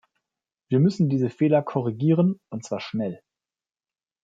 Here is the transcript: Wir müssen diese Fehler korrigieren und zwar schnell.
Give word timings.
Wir 0.67 0.79
müssen 0.79 1.09
diese 1.09 1.29
Fehler 1.29 1.61
korrigieren 1.61 2.39
und 2.49 2.65
zwar 2.65 2.79
schnell. 2.81 3.21